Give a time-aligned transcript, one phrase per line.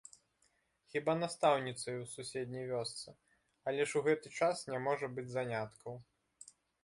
[0.93, 3.09] Хіба настаўніцаю ў суседняй вёсцы,
[3.71, 5.93] але ж у гэты час не можа быць заняткаў.